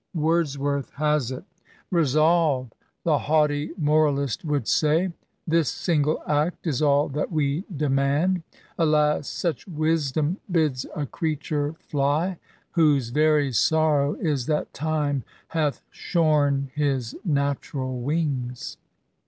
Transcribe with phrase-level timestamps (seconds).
[0.15, 1.43] Wordsworth has it
[1.91, 2.73] —Resolve!'
[3.05, 8.41] the haughty moralist would say:* This single act is all that we demand.'
[8.79, 9.27] Alas!
[9.27, 12.39] such wisdom bids a creature fly,
[12.71, 18.77] Whose very sorrow is that Time hath shorn His natural wings